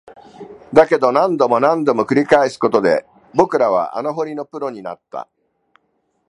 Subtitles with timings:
[0.73, 3.05] だけど、何度も何度も繰り返すことで、
[3.35, 5.29] 僕らは穴掘りのプロになった